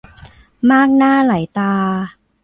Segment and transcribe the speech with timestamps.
[0.71, 1.73] มากหน้าหลายตา